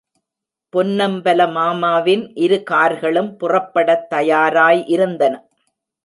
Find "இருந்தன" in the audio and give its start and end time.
4.87-5.33